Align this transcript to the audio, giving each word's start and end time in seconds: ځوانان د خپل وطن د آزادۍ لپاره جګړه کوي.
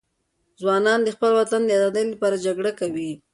ځوانان 0.61 0.99
د 1.03 1.09
خپل 1.15 1.31
وطن 1.39 1.61
د 1.65 1.71
آزادۍ 1.77 2.03
لپاره 2.09 2.41
جګړه 2.45 2.71
کوي. 2.79 3.11